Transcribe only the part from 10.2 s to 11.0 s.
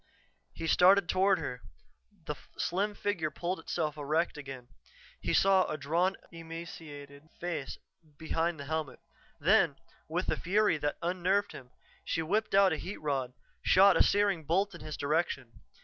a fury that